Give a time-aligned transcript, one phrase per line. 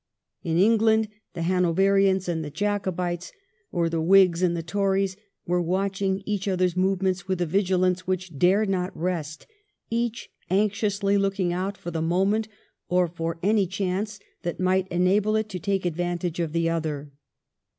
[0.41, 3.31] In England the Hanoverians and the Jacobites,
[3.71, 8.39] or the Whigs and the Tories, were watching each other's movements with a vigilance which
[8.39, 9.45] dared not rest,
[9.91, 12.47] each anxiously looking out for the moment
[12.89, 17.11] or for any chance that might enable it to take advantage of the other.